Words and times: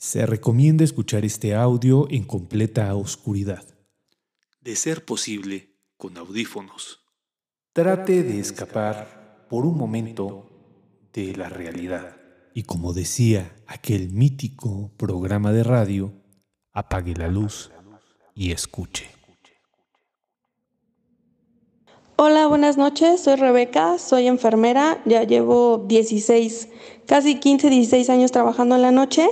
Se 0.00 0.26
recomienda 0.26 0.84
escuchar 0.84 1.24
este 1.24 1.56
audio 1.56 2.06
en 2.08 2.22
completa 2.22 2.94
oscuridad. 2.94 3.64
De 4.60 4.76
ser 4.76 5.04
posible, 5.04 5.74
con 5.96 6.16
audífonos. 6.16 7.00
Trate 7.72 8.22
de 8.22 8.38
escapar 8.38 9.46
por 9.50 9.66
un 9.66 9.76
momento 9.76 10.48
de 11.12 11.34
la 11.34 11.48
realidad. 11.48 12.16
Y 12.54 12.62
como 12.62 12.92
decía 12.92 13.56
aquel 13.66 14.10
mítico 14.10 14.92
programa 14.96 15.50
de 15.50 15.64
radio, 15.64 16.12
apague 16.72 17.14
la 17.14 17.26
luz 17.26 17.72
y 18.36 18.52
escuche. 18.52 19.10
Hola, 22.14 22.46
buenas 22.46 22.76
noches. 22.76 23.22
Soy 23.22 23.34
Rebeca, 23.34 23.98
soy 23.98 24.28
enfermera. 24.28 25.02
Ya 25.06 25.24
llevo 25.24 25.86
16, 25.88 26.68
casi 27.06 27.40
15, 27.40 27.68
16 27.68 28.10
años 28.10 28.30
trabajando 28.30 28.76
en 28.76 28.82
la 28.82 28.92
noche 28.92 29.28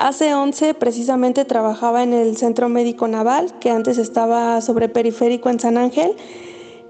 Hace 0.00 0.34
11 0.34 0.72
precisamente 0.72 1.44
trabajaba 1.44 2.02
en 2.02 2.14
el 2.14 2.34
Centro 2.38 2.70
Médico 2.70 3.06
Naval, 3.06 3.52
que 3.60 3.68
antes 3.68 3.98
estaba 3.98 4.62
sobre 4.62 4.88
periférico 4.88 5.50
en 5.50 5.60
San 5.60 5.76
Ángel, 5.76 6.16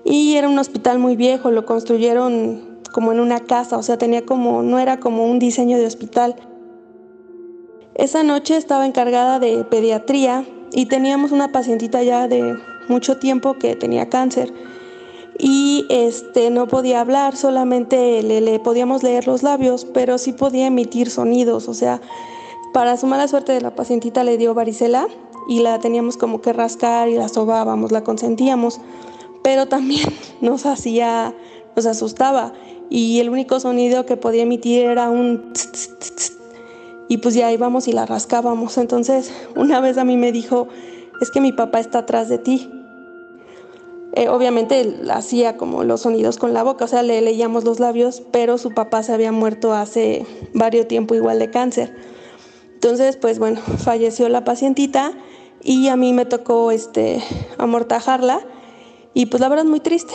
y 0.04 0.36
era 0.36 0.48
un 0.48 0.56
hospital 0.60 1.00
muy 1.00 1.16
viejo, 1.16 1.50
lo 1.50 1.66
construyeron 1.66 2.78
como 2.92 3.10
en 3.10 3.18
una 3.18 3.40
casa, 3.40 3.78
o 3.78 3.82
sea, 3.82 3.98
tenía 3.98 4.24
como, 4.24 4.62
no 4.62 4.78
era 4.78 5.00
como 5.00 5.26
un 5.26 5.40
diseño 5.40 5.76
de 5.76 5.86
hospital. 5.86 6.36
Esa 7.96 8.22
noche 8.22 8.56
estaba 8.56 8.86
encargada 8.86 9.40
de 9.40 9.64
pediatría 9.64 10.44
y 10.72 10.86
teníamos 10.86 11.32
una 11.32 11.50
pacientita 11.50 12.04
ya 12.04 12.28
de 12.28 12.56
mucho 12.86 13.18
tiempo 13.18 13.54
que 13.54 13.74
tenía 13.74 14.08
cáncer 14.08 14.52
y 15.36 15.84
este 15.88 16.50
no 16.50 16.68
podía 16.68 17.00
hablar, 17.00 17.34
solamente 17.34 18.22
le, 18.22 18.40
le 18.40 18.60
podíamos 18.60 19.02
leer 19.02 19.26
los 19.26 19.42
labios, 19.42 19.84
pero 19.84 20.16
sí 20.16 20.32
podía 20.32 20.68
emitir 20.68 21.10
sonidos, 21.10 21.68
o 21.68 21.74
sea, 21.74 22.00
para 22.72 22.96
su 22.96 23.06
mala 23.06 23.28
suerte 23.28 23.52
de 23.52 23.60
la 23.60 23.74
pacientita 23.74 24.24
le 24.24 24.36
dio 24.36 24.54
varicela 24.54 25.06
y 25.48 25.60
la 25.60 25.78
teníamos 25.78 26.16
como 26.16 26.40
que 26.40 26.52
rascar 26.52 27.08
y 27.08 27.14
la 27.14 27.28
sobábamos, 27.28 27.92
la 27.92 28.04
consentíamos, 28.04 28.80
pero 29.42 29.66
también 29.66 30.08
nos 30.40 30.66
hacía, 30.66 31.34
nos 31.76 31.86
asustaba 31.86 32.52
y 32.88 33.20
el 33.20 33.30
único 33.30 33.60
sonido 33.60 34.06
que 34.06 34.16
podía 34.16 34.42
emitir 34.42 34.84
era 34.84 35.10
un 35.10 35.52
y 37.08 37.16
pues 37.18 37.34
ya 37.34 37.50
íbamos 37.50 37.88
y 37.88 37.92
la 37.92 38.06
rascábamos. 38.06 38.78
Entonces 38.78 39.32
una 39.56 39.80
vez 39.80 39.98
a 39.98 40.04
mí 40.04 40.16
me 40.16 40.30
dijo, 40.30 40.68
es 41.20 41.30
que 41.30 41.40
mi 41.40 41.52
papá 41.52 41.80
está 41.80 42.00
atrás 42.00 42.28
de 42.28 42.38
ti. 42.38 42.70
Eh, 44.12 44.28
obviamente 44.28 45.02
hacía 45.10 45.56
como 45.56 45.84
los 45.84 46.02
sonidos 46.02 46.36
con 46.36 46.52
la 46.52 46.64
boca, 46.64 46.84
o 46.84 46.88
sea, 46.88 47.02
le 47.02 47.20
leíamos 47.20 47.64
los 47.64 47.78
labios, 47.78 48.22
pero 48.32 48.58
su 48.58 48.70
papá 48.74 49.04
se 49.04 49.12
había 49.12 49.30
muerto 49.30 49.72
hace 49.72 50.26
varios 50.52 50.88
tiempo 50.88 51.14
igual 51.14 51.38
de 51.38 51.50
cáncer. 51.50 51.94
Entonces, 52.82 53.18
pues 53.18 53.38
bueno, 53.38 53.60
falleció 53.60 54.30
la 54.30 54.42
pacientita 54.42 55.12
y 55.62 55.88
a 55.88 55.96
mí 55.96 56.14
me 56.14 56.24
tocó 56.24 56.70
este, 56.70 57.22
amortajarla 57.58 58.40
y 59.12 59.26
pues 59.26 59.42
la 59.42 59.50
verdad 59.50 59.66
muy 59.66 59.80
triste, 59.80 60.14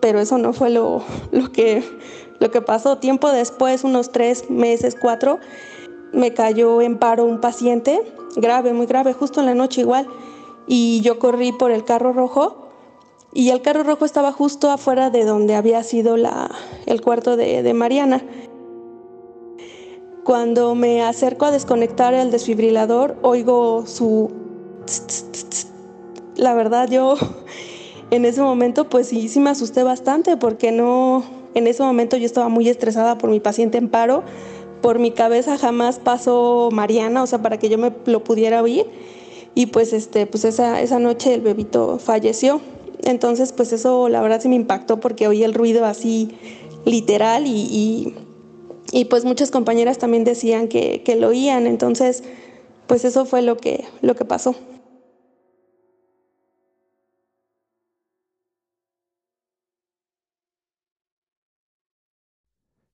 pero 0.00 0.18
eso 0.18 0.38
no 0.38 0.54
fue 0.54 0.70
lo, 0.70 1.02
lo, 1.32 1.52
que, 1.52 1.84
lo 2.40 2.50
que 2.50 2.62
pasó. 2.62 2.96
Tiempo 2.96 3.30
después, 3.30 3.84
unos 3.84 4.10
tres 4.10 4.48
meses, 4.48 4.96
cuatro, 4.98 5.38
me 6.14 6.32
cayó 6.32 6.80
en 6.80 6.98
paro 6.98 7.26
un 7.26 7.42
paciente, 7.42 8.00
grave, 8.36 8.72
muy 8.72 8.86
grave, 8.86 9.12
justo 9.12 9.40
en 9.40 9.46
la 9.46 9.54
noche 9.54 9.82
igual, 9.82 10.08
y 10.66 11.02
yo 11.02 11.18
corrí 11.18 11.52
por 11.52 11.72
el 11.72 11.84
carro 11.84 12.14
rojo 12.14 12.68
y 13.34 13.50
el 13.50 13.60
carro 13.60 13.82
rojo 13.82 14.06
estaba 14.06 14.32
justo 14.32 14.70
afuera 14.70 15.10
de 15.10 15.26
donde 15.26 15.56
había 15.56 15.82
sido 15.82 16.16
la, 16.16 16.50
el 16.86 17.02
cuarto 17.02 17.36
de, 17.36 17.62
de 17.62 17.74
Mariana. 17.74 18.24
Cuando 20.28 20.74
me 20.74 21.02
acerco 21.02 21.46
a 21.46 21.50
desconectar 21.50 22.12
el 22.12 22.30
desfibrilador, 22.30 23.16
oigo 23.22 23.86
su... 23.86 24.30
La 26.36 26.52
verdad, 26.52 26.86
yo 26.90 27.14
en 28.10 28.26
ese 28.26 28.42
momento 28.42 28.90
pues 28.90 29.08
sí, 29.08 29.30
sí 29.30 29.40
me 29.40 29.48
asusté 29.48 29.84
bastante 29.84 30.36
porque 30.36 30.70
no... 30.70 31.24
En 31.54 31.66
ese 31.66 31.82
momento 31.82 32.18
yo 32.18 32.26
estaba 32.26 32.50
muy 32.50 32.68
estresada 32.68 33.16
por 33.16 33.30
mi 33.30 33.40
paciente 33.40 33.78
en 33.78 33.88
paro. 33.88 34.22
Por 34.82 34.98
mi 34.98 35.12
cabeza 35.12 35.56
jamás 35.56 35.98
pasó 35.98 36.68
Mariana, 36.72 37.22
o 37.22 37.26
sea, 37.26 37.40
para 37.40 37.58
que 37.58 37.70
yo 37.70 37.78
me 37.78 37.90
lo 38.04 38.22
pudiera 38.22 38.62
oír. 38.62 38.84
Y 39.54 39.68
pues, 39.68 39.94
este, 39.94 40.26
pues 40.26 40.44
esa, 40.44 40.82
esa 40.82 40.98
noche 40.98 41.32
el 41.32 41.40
bebito 41.40 41.98
falleció. 41.98 42.60
Entonces, 43.02 43.54
pues 43.54 43.72
eso 43.72 44.10
la 44.10 44.20
verdad 44.20 44.42
sí 44.42 44.50
me 44.50 44.56
impactó 44.56 45.00
porque 45.00 45.26
oí 45.26 45.42
el 45.42 45.54
ruido 45.54 45.86
así 45.86 46.36
literal 46.84 47.46
y 47.46 47.50
y 47.50 48.14
pues 49.10 49.24
muchas 49.24 49.50
compañeras 49.50 49.98
también 49.98 50.24
decían 50.24 50.68
que, 50.68 51.16
lo 51.18 51.28
oían, 51.28 51.66
entonces 51.66 52.24
pues 52.86 53.04
eso 53.04 53.26
fue 53.26 53.42
lo 53.42 53.56
que, 53.56 53.84
lo 54.00 54.14
que 54.16 54.24
pasó. 54.24 54.56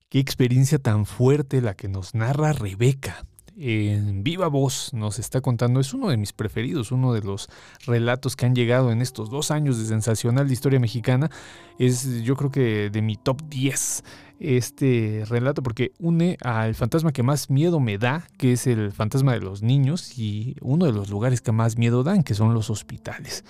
Qué 0.08 0.18
experiencia 0.18 0.78
tan 0.78 1.06
fuerte 1.06 1.60
la 1.60 1.74
que 1.74 1.88
nos 1.88 2.14
narra 2.14 2.52
Rebeca 2.52 3.26
en 3.56 4.22
viva 4.24 4.48
voz 4.48 4.92
nos 4.92 5.18
está 5.18 5.40
contando. 5.40 5.80
Es 5.80 5.94
uno 5.94 6.08
de 6.08 6.16
mis 6.16 6.32
preferidos, 6.32 6.92
uno 6.92 7.12
de 7.12 7.22
los 7.22 7.48
relatos 7.86 8.36
que 8.36 8.46
han 8.46 8.54
llegado 8.54 8.90
en 8.90 9.00
estos 9.00 9.30
dos 9.30 9.50
años 9.50 9.78
de 9.78 9.86
sensacional 9.86 10.46
de 10.46 10.52
historia 10.52 10.80
mexicana. 10.80 11.30
Es 11.78 12.22
yo 12.22 12.36
creo 12.36 12.50
que 12.50 12.90
de 12.90 13.02
mi 13.02 13.16
top 13.16 13.42
10 13.48 14.04
este 14.40 15.24
relato 15.28 15.62
porque 15.62 15.92
une 15.98 16.36
al 16.42 16.74
fantasma 16.74 17.12
que 17.12 17.22
más 17.22 17.50
miedo 17.50 17.80
me 17.80 17.98
da, 17.98 18.26
que 18.36 18.52
es 18.52 18.66
el 18.66 18.92
fantasma 18.92 19.32
de 19.32 19.40
los 19.40 19.62
niños, 19.62 20.18
y 20.18 20.56
uno 20.60 20.86
de 20.86 20.92
los 20.92 21.08
lugares 21.08 21.40
que 21.40 21.52
más 21.52 21.78
miedo 21.78 22.02
dan, 22.02 22.22
que 22.22 22.34
son 22.34 22.54
los 22.54 22.70
hospitales. 22.70 23.44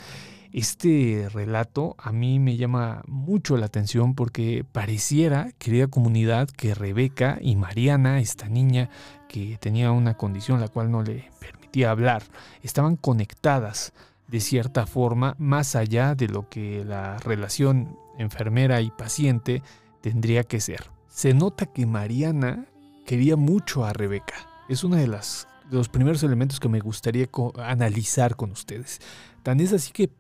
Este 0.55 1.29
relato 1.33 1.97
a 1.99 2.13
mí 2.13 2.39
me 2.39 2.57
llama 2.57 3.03
mucho 3.09 3.57
la 3.57 3.67
atención 3.67 4.15
porque 4.15 4.65
pareciera, 4.71 5.51
querida 5.59 5.89
comunidad, 5.89 6.49
que 6.49 6.77
Rebeca 6.77 7.39
y 7.41 7.57
Mariana, 7.57 8.21
esta 8.21 8.49
niña 8.49 8.89
que 9.29 9.59
tenía 9.59 9.91
una 9.91 10.17
condición 10.17 10.61
la 10.61 10.69
cual 10.69 10.93
no 10.93 11.03
le 11.03 11.29
permitía 11.41 11.91
hablar, 11.91 12.23
estaban 12.63 12.95
conectadas 12.95 13.95
de 14.29 14.39
cierta 14.39 14.87
forma 14.87 15.35
más 15.41 15.75
allá 15.75 16.15
de 16.15 16.29
lo 16.29 16.49
que 16.49 16.85
la 16.85 17.19
relación 17.19 17.99
enfermera 18.17 18.81
y 18.81 18.93
paciente 18.93 19.61
tendría 20.03 20.45
que 20.45 20.61
ser. 20.61 20.89
Se 21.09 21.35
nota 21.35 21.67
que 21.67 21.85
Mariana 21.85 22.67
quería 23.05 23.35
mucho 23.35 23.85
a 23.85 23.93
Rebeca. 23.93 24.37
Es 24.69 24.85
las, 24.85 25.49
de 25.69 25.79
los 25.79 25.89
primeros 25.89 26.23
elementos 26.23 26.61
que 26.61 26.69
me 26.69 26.79
gustaría 26.79 27.27
analizar 27.57 28.37
con 28.37 28.53
ustedes. 28.53 29.01
Tan 29.43 29.59
es 29.59 29.73
así 29.73 29.91
que 29.91 30.11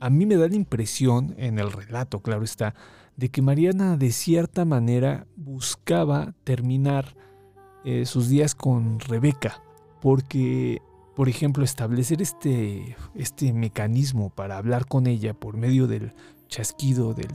a 0.00 0.10
mí 0.10 0.26
me 0.26 0.36
da 0.36 0.48
la 0.48 0.56
impresión, 0.56 1.34
en 1.38 1.58
el 1.58 1.70
relato, 1.70 2.20
claro 2.20 2.42
está, 2.42 2.74
de 3.16 3.28
que 3.28 3.42
Mariana 3.42 3.98
de 3.98 4.12
cierta 4.12 4.64
manera 4.64 5.26
buscaba 5.36 6.34
terminar 6.42 7.14
eh, 7.84 8.06
sus 8.06 8.28
días 8.28 8.54
con 8.54 8.98
Rebeca, 8.98 9.62
porque, 10.00 10.80
por 11.14 11.28
ejemplo, 11.28 11.64
establecer 11.64 12.22
este, 12.22 12.96
este 13.14 13.52
mecanismo 13.52 14.30
para 14.30 14.56
hablar 14.56 14.86
con 14.86 15.06
ella 15.06 15.34
por 15.34 15.56
medio 15.56 15.86
del 15.86 16.14
chasquido, 16.48 17.12
del 17.12 17.28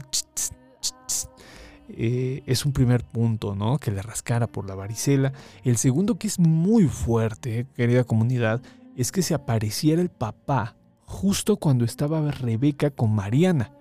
eh, 1.88 2.42
es 2.46 2.66
un 2.66 2.72
primer 2.72 3.04
punto, 3.04 3.54
¿no? 3.54 3.78
Que 3.78 3.92
le 3.92 4.02
rascara 4.02 4.48
por 4.48 4.66
la 4.66 4.74
varicela. 4.74 5.32
El 5.62 5.76
segundo, 5.76 6.18
que 6.18 6.26
es 6.26 6.40
muy 6.40 6.88
fuerte, 6.88 7.66
querida 7.74 8.02
comunidad, 8.02 8.60
es 8.96 9.12
que 9.12 9.22
se 9.22 9.34
apareciera 9.34 10.02
el 10.02 10.08
papá 10.08 10.76
justo 11.06 11.56
cuando 11.56 11.84
estaba 11.84 12.30
Rebeca 12.30 12.90
con 12.90 13.14
Mariana 13.14 13.72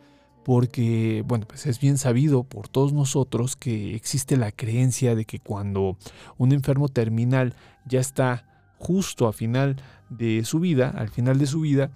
porque, 0.45 1.23
bueno, 1.25 1.47
pues 1.47 1.65
es 1.65 1.79
bien 1.79 1.97
sabido 1.97 2.43
por 2.43 2.67
todos 2.67 2.93
nosotros 2.93 3.55
que 3.55 3.95
existe 3.95 4.37
la 4.37 4.51
creencia 4.51 5.15
de 5.15 5.25
que 5.25 5.39
cuando 5.39 5.97
un 6.37 6.51
enfermo 6.51 6.87
terminal 6.87 7.55
ya 7.83 7.99
está 7.99 8.45
justo 8.77 9.27
a 9.27 9.33
final 9.33 9.77
de 10.11 10.45
su 10.45 10.59
vida, 10.59 10.93
al 10.95 11.09
final 11.09 11.39
de 11.39 11.47
su 11.47 11.61
vida, 11.61 11.89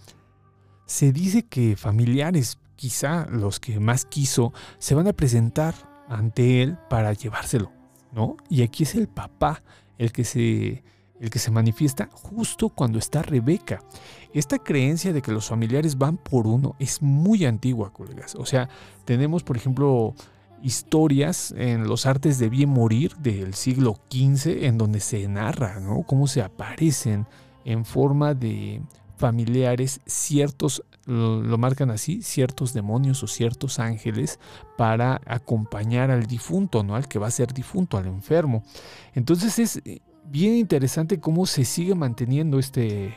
se 0.88 1.12
dice 1.12 1.44
que 1.44 1.76
familiares, 1.76 2.58
quizá 2.76 3.28
los 3.30 3.60
que 3.60 3.80
más 3.80 4.06
quiso, 4.06 4.52
se 4.80 4.96
van 4.96 5.08
a 5.08 5.14
presentar 5.14 5.76
ante 6.08 6.64
él 6.64 6.76
para 6.90 7.14
llevárselo, 7.14 7.72
¿no? 8.12 8.36
Y 8.50 8.64
aquí 8.64 8.82
es 8.82 8.96
el 8.96 9.08
papá 9.08 9.62
el 10.00 10.12
que 10.12 10.24
se 10.24 10.84
el 11.20 11.30
que 11.30 11.40
se 11.40 11.52
manifiesta 11.52 12.10
justo 12.12 12.70
cuando 12.70 13.00
está 13.00 13.22
Rebeca. 13.22 13.84
Esta 14.34 14.58
creencia 14.60 15.12
de 15.14 15.22
que 15.22 15.32
los 15.32 15.48
familiares 15.48 15.98
van 15.98 16.18
por 16.18 16.48
uno 16.48 16.76
es 16.80 17.02
muy 17.02 17.46
antigua, 17.46 17.92
colegas. 17.92 18.36
O 18.36 18.46
sea, 18.46 18.70
tenemos, 19.06 19.44
por 19.44 19.58
ejemplo, 19.58 20.14
historias 20.62 21.54
en 21.58 21.88
los 21.88 22.06
artes 22.06 22.38
de 22.38 22.50
bien 22.50 22.70
morir 22.70 23.16
del 23.18 23.54
siglo 23.54 23.98
XV 24.12 24.66
en 24.66 24.78
donde 24.78 25.00
se 25.00 25.26
narra 25.28 25.80
¿no? 25.80 26.04
cómo 26.04 26.28
se 26.28 26.42
aparecen 26.42 27.26
en 27.64 27.86
forma 27.86 28.34
de 28.34 28.82
familiares 29.18 30.00
ciertos, 30.06 30.84
lo, 31.06 31.58
marcan 31.58 31.92
así, 31.92 32.22
ciertos 32.22 32.74
demonios 32.74 33.22
o 33.22 33.28
ciertos 33.28 33.80
ángeles 33.80 34.40
para 34.78 35.22
acompañar 35.26 36.10
al 36.10 36.26
difunto, 36.26 36.84
¿no? 36.84 36.96
Al 36.96 37.08
que 37.10 37.20
va 37.20 37.28
a 37.28 37.32
ser 37.32 37.54
difunto, 37.54 37.98
al 37.98 38.08
enfermo. 38.08 38.64
Entonces 39.14 39.60
es 39.60 39.82
bien 40.30 40.56
interesante 40.56 41.20
cómo 41.20 41.46
se 41.46 41.66
sigue 41.66 41.96
manteniendo 41.96 42.60
este, 42.60 43.16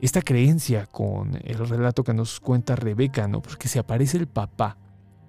esta 0.00 0.22
creencia 0.22 0.86
con 0.86 1.38
el 1.42 1.68
relato 1.68 2.04
que 2.04 2.14
nos 2.14 2.40
cuenta 2.40 2.76
Rebeca, 2.76 3.28
¿no? 3.28 3.42
Porque 3.42 3.68
se 3.68 3.78
aparece 3.78 4.16
el 4.16 4.26
papá 4.26 4.76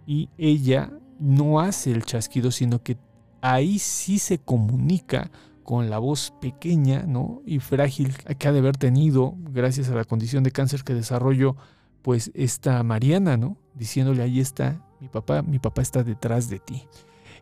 y 0.06 0.30
ella 0.38 0.92
no 1.20 1.60
hace 1.60 1.92
el 1.92 2.04
chasquido, 2.04 2.52
sino 2.52 2.82
que 2.82 2.98
ahí 3.42 3.80
sí 3.80 4.20
se 4.20 4.40
comunica 4.40 5.30
con 5.64 5.90
la 5.90 6.00
voz 6.00 6.34
pequeña 6.42 7.04
¿no? 7.04 7.44
y 7.46 7.60
frágil 7.60 8.16
que 8.18 8.48
ha 8.48 8.52
de 8.52 8.58
haber 8.58 8.76
tenido 8.76 9.36
gracias 9.38 9.90
a 9.90 9.94
la 9.94 10.04
condición 10.04 10.44
de 10.44 10.52
cáncer 10.52 10.84
que 10.84 10.96
desarrolló 10.96 11.58
pues 12.02 12.32
esta 12.34 12.82
Mariana, 12.82 13.38
¿no? 13.38 13.58
Diciéndole, 13.76 14.24
ahí 14.24 14.40
está, 14.40 14.84
mi 15.00 15.10
papá, 15.10 15.44
mi 15.44 15.60
papá 15.60 15.82
está 15.82 16.04
detrás 16.04 16.50
de 16.50 16.60
ti. 16.60 16.88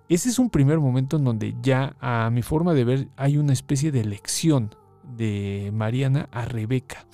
Ese 0.10 0.30
es 0.30 0.40
un 0.40 0.50
primer 0.50 0.80
momento 0.80 1.18
en 1.18 1.26
donde 1.26 1.56
ya 1.62 1.96
a 2.00 2.30
mi 2.30 2.42
forma 2.42 2.74
de 2.74 2.86
ver 2.86 3.08
hay 3.18 3.38
una 3.38 3.54
especie 3.54 3.92
de 3.92 4.06
lección 4.06 4.74
de 5.18 5.72
Mariana 5.74 6.30
a 6.32 6.46
Rebeca. 6.46 7.06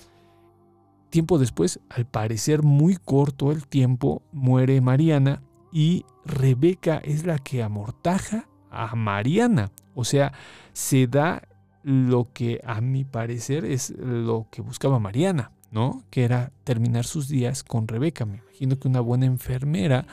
Tiempo 1.10 1.38
después, 1.38 1.80
al 1.90 2.06
parecer 2.06 2.62
muy 2.62 2.96
corto 2.96 3.52
el 3.52 3.66
tiempo, 3.66 4.22
muere 4.32 4.80
Mariana 4.80 5.42
y 5.72 6.04
Rebeca 6.24 6.98
es 6.98 7.26
la 7.26 7.38
que 7.38 7.62
amortaja 7.62 8.48
a 8.70 8.94
Mariana. 8.94 9.70
O 9.94 10.04
sea, 10.04 10.32
se 10.72 11.06
da 11.06 11.42
lo 11.82 12.32
que 12.32 12.60
a 12.64 12.80
mi 12.80 13.04
parecer 13.04 13.64
es 13.64 13.90
lo 13.98 14.46
que 14.50 14.62
buscaba 14.62 14.98
Mariana, 14.98 15.52
¿no? 15.70 16.02
Que 16.10 16.24
era 16.24 16.52
terminar 16.64 17.04
sus 17.04 17.28
días 17.28 17.62
con 17.62 17.86
Rebeca. 17.88 18.24
Me 18.24 18.38
imagino 18.38 18.78
que 18.78 18.88
una 18.88 19.00
buena 19.00 19.26
enfermera 19.26 20.06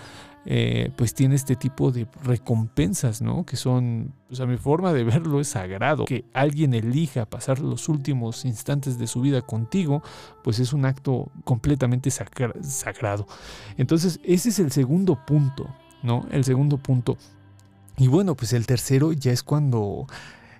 eh, 0.45 0.91
pues 0.95 1.13
tiene 1.13 1.35
este 1.35 1.55
tipo 1.55 1.91
de 1.91 2.07
recompensas, 2.23 3.21
¿no? 3.21 3.45
Que 3.45 3.57
son, 3.57 4.13
pues 4.27 4.39
a 4.39 4.47
mi 4.47 4.57
forma 4.57 4.91
de 4.91 5.03
verlo 5.05 5.39
es 5.39 5.49
sagrado. 5.49 6.05
Que 6.05 6.25
alguien 6.33 6.73
elija 6.73 7.25
pasar 7.25 7.59
los 7.59 7.89
últimos 7.89 8.45
instantes 8.45 8.97
de 8.97 9.07
su 9.07 9.21
vida 9.21 9.41
contigo, 9.41 10.01
pues 10.43 10.59
es 10.59 10.73
un 10.73 10.85
acto 10.85 11.31
completamente 11.43 12.09
sagrado. 12.09 13.27
Entonces, 13.77 14.19
ese 14.23 14.49
es 14.49 14.59
el 14.59 14.71
segundo 14.71 15.19
punto, 15.25 15.67
¿no? 16.01 16.25
El 16.31 16.43
segundo 16.43 16.77
punto. 16.77 17.17
Y 17.97 18.07
bueno, 18.07 18.35
pues 18.35 18.53
el 18.53 18.65
tercero 18.65 19.11
ya 19.13 19.31
es 19.31 19.43
cuando 19.43 20.07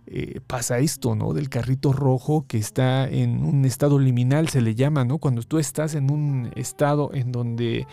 eh, 0.06 0.42
pasa 0.46 0.78
esto, 0.78 1.16
¿no? 1.16 1.34
Del 1.34 1.50
carrito 1.50 1.92
rojo 1.92 2.46
que 2.48 2.58
está 2.58 3.08
en 3.08 3.44
un 3.44 3.66
estado 3.66 3.98
liminal, 3.98 4.50
se 4.50 4.62
le 4.62 4.76
llama, 4.76 5.06
¿no? 5.06 5.18
Cuando 5.18 5.42
tú 5.42 5.58
estás 5.58 5.96
en 5.96 6.12
un 6.12 6.52
estado 6.56 7.12
en 7.14 7.32
donde 7.32 7.88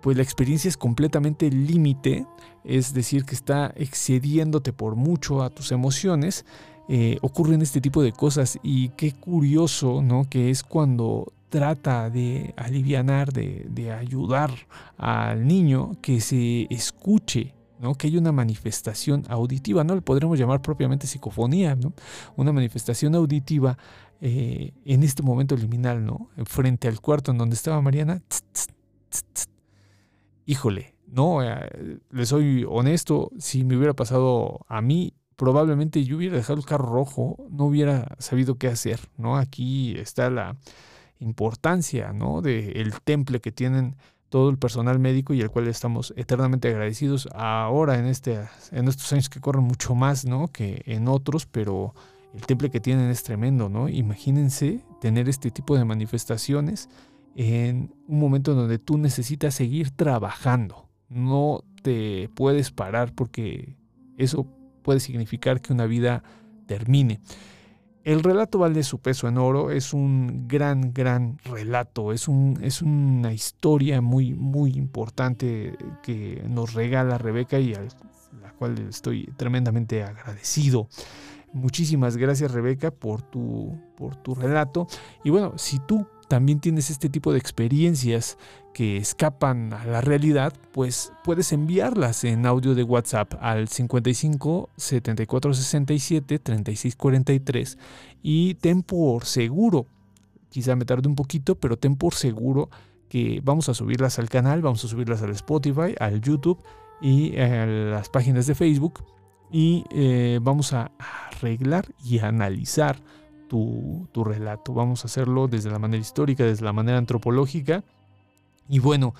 pues 0.00 0.16
la 0.16 0.22
experiencia 0.22 0.68
es 0.68 0.76
completamente 0.76 1.50
límite, 1.50 2.26
es 2.64 2.94
decir, 2.94 3.24
que 3.24 3.34
está 3.34 3.72
excediéndote 3.76 4.72
por 4.72 4.96
mucho 4.96 5.42
a 5.42 5.50
tus 5.50 5.72
emociones, 5.72 6.44
eh, 6.88 7.18
ocurren 7.22 7.62
este 7.62 7.80
tipo 7.80 8.02
de 8.02 8.12
cosas 8.12 8.58
y 8.62 8.88
qué 8.90 9.12
curioso, 9.12 10.02
¿no? 10.02 10.24
Que 10.28 10.50
es 10.50 10.62
cuando 10.62 11.32
trata 11.48 12.10
de 12.10 12.54
alivianar, 12.56 13.32
de, 13.32 13.66
de 13.68 13.92
ayudar 13.92 14.50
al 14.96 15.46
niño 15.46 15.92
que 16.00 16.20
se 16.20 16.66
escuche 16.70 17.54
¿no? 17.80 17.94
que 17.94 18.06
hay 18.06 18.16
una 18.16 18.30
manifestación 18.30 19.24
auditiva, 19.28 19.82
no 19.84 19.94
le 19.94 20.02
podremos 20.02 20.38
llamar 20.38 20.60
propiamente 20.60 21.06
psicofonía, 21.06 21.74
¿no? 21.74 21.92
una 22.36 22.52
manifestación 22.52 23.14
auditiva 23.14 23.78
eh, 24.20 24.72
en 24.84 25.02
este 25.02 25.22
momento 25.22 25.56
liminal, 25.56 26.04
¿no? 26.04 26.28
frente 26.44 26.88
al 26.88 27.00
cuarto 27.00 27.30
en 27.30 27.38
donde 27.38 27.56
estaba 27.56 27.80
Mariana, 27.80 28.22
híjole, 30.50 30.96
no, 31.06 31.44
eh, 31.44 32.00
le 32.10 32.26
soy 32.26 32.66
honesto, 32.68 33.30
si 33.38 33.64
me 33.64 33.76
hubiera 33.76 33.94
pasado 33.94 34.66
a 34.66 34.80
mí, 34.80 35.14
probablemente 35.36 36.02
yo 36.04 36.16
hubiera 36.16 36.36
dejado 36.36 36.58
el 36.58 36.66
carro 36.66 36.92
rojo, 36.92 37.36
no 37.50 37.66
hubiera 37.66 38.16
sabido 38.18 38.56
qué 38.56 38.66
hacer, 38.66 38.98
¿no? 39.16 39.36
Aquí 39.36 39.94
está 39.96 40.28
la 40.28 40.56
importancia, 41.20 42.12
¿no? 42.12 42.42
Del 42.42 43.00
temple 43.04 43.40
que 43.40 43.52
tienen 43.52 43.94
todo 44.28 44.50
el 44.50 44.58
personal 44.58 44.98
médico 44.98 45.34
y 45.34 45.40
al 45.40 45.50
cual 45.50 45.68
estamos 45.68 46.12
eternamente 46.16 46.66
agradecidos 46.66 47.28
ahora 47.32 47.96
en, 47.98 48.06
este, 48.06 48.40
en 48.72 48.88
estos 48.88 49.12
años 49.12 49.28
que 49.28 49.40
corren 49.40 49.62
mucho 49.64 49.94
más, 49.94 50.24
¿no? 50.24 50.48
Que 50.48 50.82
en 50.86 51.06
otros, 51.06 51.46
pero 51.46 51.94
el 52.34 52.40
temple 52.42 52.70
que 52.70 52.80
tienen 52.80 53.08
es 53.08 53.22
tremendo, 53.22 53.68
¿no? 53.68 53.88
Imagínense 53.88 54.80
tener 55.00 55.28
este 55.28 55.52
tipo 55.52 55.76
de 55.76 55.84
manifestaciones 55.84 56.88
en 57.34 57.94
un 58.06 58.18
momento 58.18 58.54
donde 58.54 58.78
tú 58.78 58.98
necesitas 58.98 59.54
seguir 59.54 59.90
trabajando. 59.90 60.88
No 61.08 61.64
te 61.82 62.28
puedes 62.34 62.70
parar 62.70 63.14
porque 63.14 63.76
eso 64.16 64.46
puede 64.82 65.00
significar 65.00 65.60
que 65.60 65.72
una 65.72 65.86
vida 65.86 66.22
termine. 66.66 67.20
El 68.02 68.22
relato 68.22 68.58
vale 68.58 68.82
su 68.82 68.98
peso 68.98 69.28
en 69.28 69.36
oro, 69.36 69.70
es 69.70 69.92
un 69.92 70.48
gran, 70.48 70.94
gran 70.94 71.38
relato, 71.44 72.12
es, 72.12 72.28
un, 72.28 72.58
es 72.62 72.80
una 72.80 73.32
historia 73.34 74.00
muy, 74.00 74.32
muy 74.32 74.72
importante 74.72 75.76
que 76.02 76.42
nos 76.48 76.72
regala 76.72 77.18
Rebeca 77.18 77.58
y 77.58 77.74
a 77.74 77.82
la 78.40 78.52
cual 78.52 78.78
estoy 78.88 79.26
tremendamente 79.36 80.02
agradecido. 80.02 80.88
Muchísimas 81.52 82.16
gracias 82.16 82.52
Rebeca 82.52 82.90
por 82.90 83.20
tu, 83.20 83.78
por 83.96 84.16
tu 84.16 84.34
relato. 84.34 84.86
Y 85.22 85.30
bueno, 85.30 85.58
si 85.58 85.78
tú 85.80 86.06
también 86.30 86.60
tienes 86.60 86.90
este 86.90 87.08
tipo 87.08 87.32
de 87.32 87.40
experiencias 87.40 88.38
que 88.72 88.96
escapan 88.98 89.72
a 89.72 89.84
la 89.84 90.00
realidad, 90.00 90.52
pues 90.70 91.12
puedes 91.24 91.52
enviarlas 91.52 92.22
en 92.22 92.46
audio 92.46 92.76
de 92.76 92.84
WhatsApp 92.84 93.34
al 93.40 93.66
55 93.66 94.70
74 94.76 95.54
67 95.54 96.38
36 96.38 96.94
43 96.94 97.78
y 98.22 98.54
ten 98.54 98.84
por 98.84 99.24
seguro, 99.24 99.86
quizá 100.50 100.76
me 100.76 100.84
tarde 100.84 101.08
un 101.08 101.16
poquito, 101.16 101.56
pero 101.56 101.76
ten 101.76 101.96
por 101.96 102.14
seguro 102.14 102.70
que 103.08 103.40
vamos 103.42 103.68
a 103.68 103.74
subirlas 103.74 104.20
al 104.20 104.28
canal, 104.28 104.62
vamos 104.62 104.84
a 104.84 104.88
subirlas 104.88 105.22
al 105.22 105.30
Spotify, 105.30 105.96
al 105.98 106.20
YouTube 106.20 106.62
y 107.02 107.36
a 107.38 107.66
las 107.66 108.08
páginas 108.08 108.46
de 108.46 108.54
Facebook 108.54 109.02
y 109.50 109.84
eh, 109.90 110.38
vamos 110.40 110.74
a 110.74 110.92
arreglar 111.32 111.86
y 112.04 112.20
analizar 112.20 113.02
tu, 113.50 114.24
relato. 114.24 114.72
Vamos 114.72 115.04
a 115.04 115.08
hacerlo 115.08 115.48
desde 115.48 115.70
la 115.70 115.78
manera 115.78 116.00
histórica, 116.00 116.44
desde 116.44 116.64
la 116.64 116.72
manera 116.72 116.98
antropológica. 116.98 117.82
Y 118.68 118.78
bueno, 118.78 119.14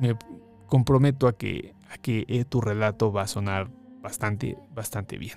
me 0.00 0.16
comprometo 0.68 1.26
a 1.26 1.36
que, 1.36 1.74
a 1.90 1.98
que 1.98 2.24
eh, 2.28 2.44
tu 2.44 2.60
relato 2.60 3.12
va 3.12 3.22
a 3.22 3.26
sonar 3.26 3.68
bastante, 4.00 4.56
bastante 4.72 5.18
bien. 5.18 5.36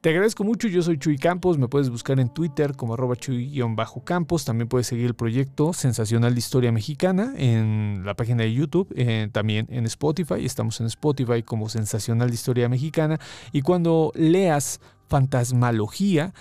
Te 0.00 0.10
agradezco 0.10 0.44
mucho, 0.44 0.66
yo 0.66 0.80
soy 0.80 0.96
Chuy 0.96 1.18
Campos, 1.18 1.58
me 1.58 1.68
puedes 1.68 1.90
buscar 1.90 2.20
en 2.20 2.30
Twitter 2.30 2.74
como 2.74 2.94
arroba 2.94 3.16
chuy-campos, 3.16 4.46
también 4.46 4.66
puedes 4.66 4.86
seguir 4.86 5.04
el 5.04 5.14
proyecto 5.14 5.74
Sensacional 5.74 6.32
de 6.32 6.38
Historia 6.38 6.72
Mexicana 6.72 7.34
en 7.36 8.02
la 8.06 8.14
página 8.14 8.44
de 8.44 8.54
YouTube, 8.54 8.88
eh, 8.96 9.28
también 9.30 9.66
en 9.68 9.84
Spotify, 9.84 10.46
estamos 10.46 10.80
en 10.80 10.86
Spotify 10.86 11.42
como 11.42 11.68
Sensacional 11.68 12.28
de 12.28 12.34
Historia 12.34 12.70
Mexicana 12.70 13.20
y 13.52 13.60
cuando 13.60 14.10
leas 14.14 14.80
Fantasmalogía, 15.10 16.32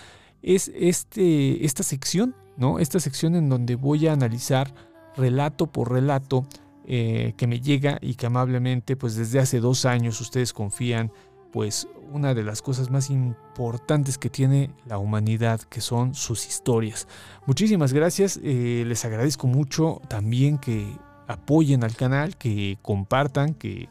es 0.42 0.72
este, 0.76 1.66
esta 1.66 1.84
sección, 1.84 2.36
¿no? 2.58 2.80
Esta 2.80 3.00
sección 3.00 3.36
en 3.36 3.50
donde 3.50 3.76
voy 3.76 4.08
a 4.08 4.14
analizar 4.14 4.74
relato 5.16 5.68
por 5.68 5.92
relato 5.92 6.46
eh, 6.86 7.34
que 7.38 7.48
me 7.48 7.60
llega 7.60 8.00
y 8.02 8.16
que 8.16 8.26
amablemente, 8.26 8.96
pues 8.96 9.16
desde 9.16 9.40
hace 9.40 9.60
dos 9.60 9.86
años 9.86 10.20
ustedes 10.22 10.54
confían, 10.54 11.12
pues 11.52 11.88
una 12.12 12.34
de 12.34 12.44
las 12.44 12.62
cosas 12.62 12.90
más 12.90 13.10
importantes 13.10 14.18
que 14.18 14.30
tiene 14.30 14.72
la 14.86 14.98
humanidad, 14.98 15.62
que 15.62 15.82
son 15.82 16.16
sus 16.16 16.48
historias. 16.48 17.08
Muchísimas 17.46 17.94
gracias, 17.94 18.40
eh, 18.44 18.84
les 18.86 19.06
agradezco 19.06 19.48
mucho 19.48 20.02
también 20.08 20.58
que 20.58 20.96
apoyen 21.28 21.84
al 21.84 21.96
canal, 21.96 22.38
que 22.38 22.80
compartan, 22.82 23.54
que 23.54 23.88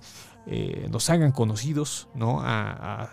eh, 0.51 0.89
nos 0.91 1.11
hagan 1.11 1.31
conocidos, 1.31 2.09
¿no? 2.15 2.41
Ahora 2.41 3.11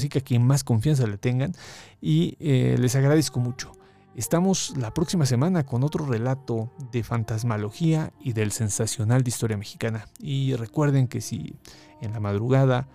sí 0.00 0.08
que 0.08 0.18
a 0.18 0.22
quien 0.22 0.44
más 0.44 0.64
confianza 0.64 1.06
le 1.06 1.16
tengan. 1.16 1.52
Y 2.00 2.36
eh, 2.40 2.74
les 2.76 2.96
agradezco 2.96 3.38
mucho. 3.38 3.70
Estamos 4.16 4.74
la 4.76 4.92
próxima 4.92 5.26
semana 5.26 5.64
con 5.64 5.84
otro 5.84 6.04
relato 6.06 6.72
de 6.90 7.04
fantasmalogía 7.04 8.12
y 8.20 8.32
del 8.32 8.50
sensacional 8.50 9.22
de 9.22 9.28
historia 9.28 9.56
mexicana. 9.56 10.06
Y 10.18 10.54
recuerden 10.54 11.06
que 11.06 11.20
si 11.20 11.54
en 12.00 12.12
la 12.12 12.18
madrugada 12.18 12.88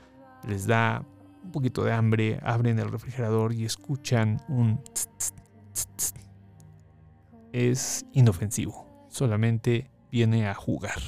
les 0.46 0.68
da 0.68 1.06
un 1.42 1.52
poquito 1.52 1.86
de 1.86 1.94
hambre, 1.94 2.42
abren 2.44 2.78
el 2.78 2.92
refrigerador 2.92 3.54
y 3.54 3.64
escuchan 3.64 4.42
un... 4.50 4.82
es 7.54 8.06
inofensivo. 8.12 8.86
Solamente 9.08 9.90
viene 10.12 10.48
a 10.50 10.54
jugar. 10.54 11.00